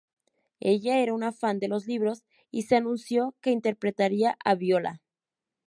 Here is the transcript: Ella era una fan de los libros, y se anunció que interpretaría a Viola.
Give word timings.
Ella 0.69 0.97
era 0.97 1.13
una 1.13 1.31
fan 1.31 1.59
de 1.59 1.67
los 1.67 1.85
libros, 1.85 2.23
y 2.49 2.63
se 2.63 2.75
anunció 2.75 3.35
que 3.39 3.51
interpretaría 3.51 4.35
a 4.43 4.55
Viola. 4.55 4.99